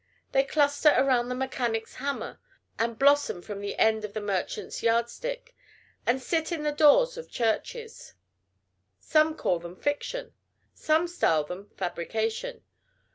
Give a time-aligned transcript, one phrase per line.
[0.31, 2.39] They cluster around the mechanic's hammer,
[2.79, 5.53] and blossom from the end of the merchant's yard stick,
[6.07, 8.15] and sit in the doors of churches.
[8.99, 10.33] Some call them "fiction."
[10.73, 12.63] Some style them "fabrication."